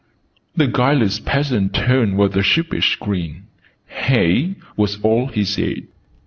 [0.55, 3.43] The guileless peasant turned with a sheepish grin.
[3.85, 5.83] "Hey?" was all he said.